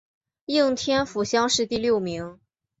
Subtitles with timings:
[0.45, 2.39] 应天府乡试第六名。